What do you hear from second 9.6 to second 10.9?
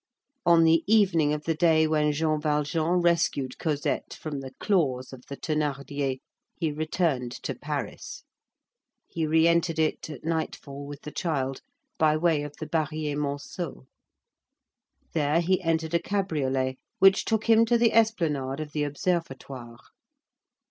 it at nightfall,